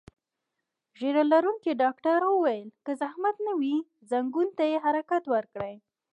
ږیره 0.99 1.23
لرونکي 1.31 1.71
ډاکټر 1.83 2.19
وویل: 2.27 2.67
که 2.85 2.91
زحمت 3.01 3.35
نه 3.47 3.53
وي، 3.59 3.75
ځنګون 4.11 4.47
ته 4.57 4.63
یې 4.71 4.77
حرکت 4.85 5.23
ورکړئ. 5.33 5.75